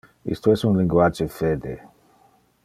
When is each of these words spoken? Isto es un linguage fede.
Isto 0.35 0.51
es 0.53 0.63
un 0.69 0.79
linguage 0.79 1.27
fede. 1.37 1.77